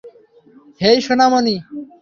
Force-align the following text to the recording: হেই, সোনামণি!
হেই, 0.81 0.97
সোনামণি! 1.05 1.55